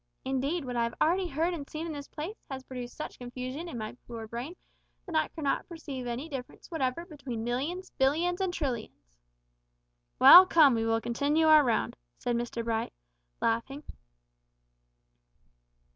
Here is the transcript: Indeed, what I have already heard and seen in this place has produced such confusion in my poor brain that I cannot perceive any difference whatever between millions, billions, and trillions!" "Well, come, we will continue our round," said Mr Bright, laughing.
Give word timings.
Indeed, 0.25 0.65
what 0.65 0.75
I 0.75 0.81
have 0.81 0.95
already 0.99 1.27
heard 1.27 1.53
and 1.53 1.69
seen 1.69 1.85
in 1.85 1.93
this 1.93 2.07
place 2.07 2.33
has 2.49 2.63
produced 2.63 2.97
such 2.97 3.19
confusion 3.19 3.69
in 3.69 3.77
my 3.77 3.95
poor 4.07 4.27
brain 4.27 4.55
that 5.05 5.13
I 5.15 5.27
cannot 5.27 5.67
perceive 5.69 6.07
any 6.07 6.27
difference 6.27 6.71
whatever 6.71 7.05
between 7.05 7.43
millions, 7.43 7.91
billions, 7.91 8.41
and 8.41 8.51
trillions!" 8.51 9.05
"Well, 10.17 10.47
come, 10.47 10.73
we 10.73 10.87
will 10.87 11.01
continue 11.01 11.45
our 11.45 11.63
round," 11.63 11.95
said 12.17 12.35
Mr 12.35 12.63
Bright, 12.63 12.93
laughing. 13.41 13.83